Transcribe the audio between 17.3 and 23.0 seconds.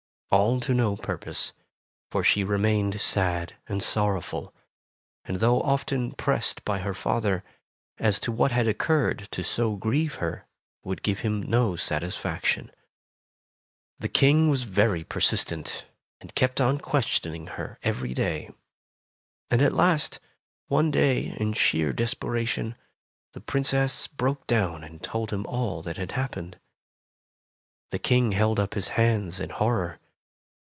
her every day. And at last^ one day, in sheer desperation,